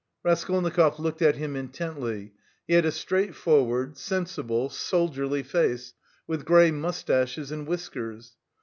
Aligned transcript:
Raskolnikov 0.23 0.99
looked 0.99 1.21
at 1.21 1.35
him 1.35 1.55
intently. 1.55 2.33
He 2.67 2.73
had 2.73 2.85
a 2.87 2.91
straight 2.91 3.35
forward, 3.35 3.97
sensible, 3.97 4.69
soldierly 4.71 5.43
face, 5.43 5.93
with 6.25 6.43
grey 6.43 6.71
moustaches 6.71 7.51
and 7.51 7.67
whiskers. 7.67 8.35